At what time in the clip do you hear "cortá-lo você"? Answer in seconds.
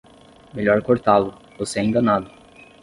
0.81-1.79